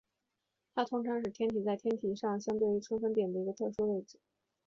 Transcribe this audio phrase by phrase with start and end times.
[0.73, 4.17] 它通常是天体在天球上相对于春分点的一个特殊位置。